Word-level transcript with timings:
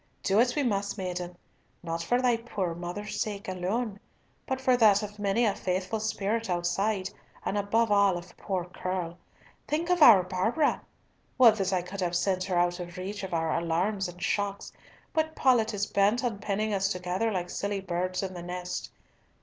Do 0.23 0.39
it 0.39 0.55
we 0.55 0.63
must, 0.63 0.97
maiden, 0.97 1.37
not 1.83 2.01
for 2.01 2.19
thy 2.23 2.35
poor 2.35 2.73
mother's 2.73 3.21
sake 3.21 3.47
alone, 3.47 3.99
but 4.47 4.59
for 4.59 4.75
that 4.75 5.03
of 5.03 5.19
many 5.19 5.45
a 5.45 5.53
faithful 5.53 5.99
spirit 5.99 6.49
outside, 6.49 7.11
and 7.45 7.55
above 7.55 7.91
all 7.91 8.17
of 8.17 8.35
poor 8.35 8.65
Curll. 8.65 9.19
Think 9.67 9.91
of 9.91 10.01
our 10.01 10.23
Barbara! 10.23 10.81
Would 11.37 11.57
that 11.57 11.71
I 11.71 11.83
could 11.83 12.01
have 12.01 12.15
sent 12.15 12.45
her 12.45 12.57
out 12.57 12.79
of 12.79 12.97
reach 12.97 13.21
of 13.21 13.31
our 13.31 13.55
alarms 13.55 14.07
and 14.07 14.19
shocks, 14.19 14.71
but 15.13 15.35
Paulett 15.35 15.71
is 15.71 15.85
bent 15.85 16.23
on 16.23 16.39
penning 16.39 16.73
us 16.73 16.89
together 16.89 17.31
like 17.31 17.51
silly 17.51 17.79
birds 17.79 18.23
in 18.23 18.33
the 18.33 18.41
net. 18.41 18.89